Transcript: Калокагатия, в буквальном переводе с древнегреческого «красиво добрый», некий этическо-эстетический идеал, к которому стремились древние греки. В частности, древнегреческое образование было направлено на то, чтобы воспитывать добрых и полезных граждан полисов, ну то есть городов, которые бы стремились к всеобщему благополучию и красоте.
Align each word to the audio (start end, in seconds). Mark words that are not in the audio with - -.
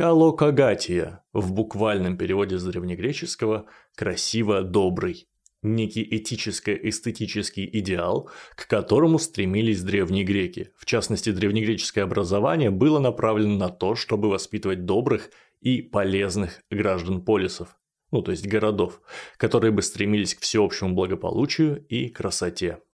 Калокагатия, 0.00 1.22
в 1.34 1.52
буквальном 1.52 2.16
переводе 2.16 2.56
с 2.56 2.64
древнегреческого 2.64 3.66
«красиво 3.94 4.62
добрый», 4.62 5.28
некий 5.60 6.02
этическо-эстетический 6.02 7.68
идеал, 7.70 8.30
к 8.56 8.66
которому 8.66 9.18
стремились 9.18 9.82
древние 9.82 10.24
греки. 10.24 10.72
В 10.78 10.86
частности, 10.86 11.32
древнегреческое 11.32 12.04
образование 12.04 12.70
было 12.70 12.98
направлено 12.98 13.58
на 13.58 13.68
то, 13.68 13.94
чтобы 13.94 14.30
воспитывать 14.30 14.86
добрых 14.86 15.28
и 15.60 15.82
полезных 15.82 16.62
граждан 16.70 17.22
полисов, 17.22 17.76
ну 18.10 18.22
то 18.22 18.30
есть 18.30 18.46
городов, 18.46 19.02
которые 19.36 19.70
бы 19.70 19.82
стремились 19.82 20.34
к 20.34 20.40
всеобщему 20.40 20.94
благополучию 20.94 21.84
и 21.90 22.08
красоте. 22.08 22.78